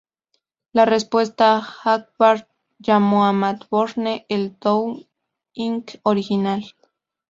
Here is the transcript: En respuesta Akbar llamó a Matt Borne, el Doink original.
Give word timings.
En 0.73 0.87
respuesta 0.87 1.61
Akbar 1.83 2.47
llamó 2.79 3.25
a 3.27 3.33
Matt 3.33 3.69
Borne, 3.69 4.25
el 4.29 4.57
Doink 4.59 5.97
original. 6.01 6.63